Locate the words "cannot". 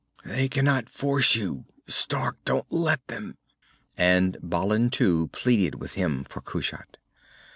0.49-0.89